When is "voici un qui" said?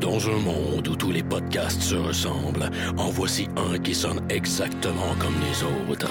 3.10-3.94